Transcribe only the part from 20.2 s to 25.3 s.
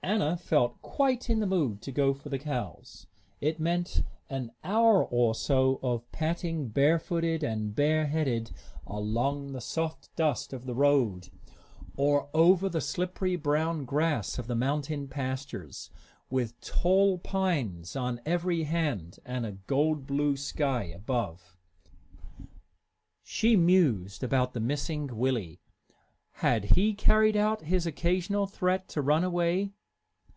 sky above. She mused about the missing